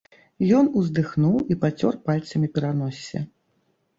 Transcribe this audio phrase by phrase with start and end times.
[0.59, 3.21] Ён уздыхнуў і пацёр пальцамі пераноссе.